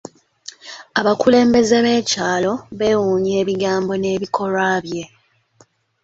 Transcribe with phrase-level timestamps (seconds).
[0.99, 5.03] Abakulembeze b'ekyalo beeewuunya ebigambo n'ebikolwa bye.